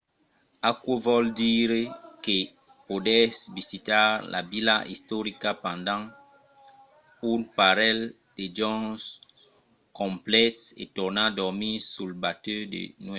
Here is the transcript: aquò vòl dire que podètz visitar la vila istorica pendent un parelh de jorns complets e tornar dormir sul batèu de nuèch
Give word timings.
aquò 0.69 0.93
vòl 1.07 1.25
dire 1.43 1.81
que 2.25 2.37
podètz 2.87 3.37
visitar 3.57 4.07
la 4.33 4.41
vila 4.51 4.77
istorica 4.95 5.49
pendent 5.65 6.05
un 7.31 7.39
parelh 7.57 8.03
de 8.37 8.45
jorns 8.57 9.03
complets 10.01 10.59
e 10.81 10.83
tornar 10.97 11.29
dormir 11.39 11.77
sul 11.93 12.11
batèu 12.23 12.61
de 12.73 12.81
nuèch 13.03 13.09